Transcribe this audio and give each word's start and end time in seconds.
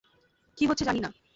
কী 0.57 0.63
হচ্ছে 0.67 0.85
জানি 0.85 0.99
না। 0.99 1.09